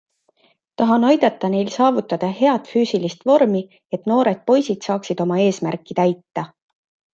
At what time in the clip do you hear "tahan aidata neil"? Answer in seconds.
0.81-1.69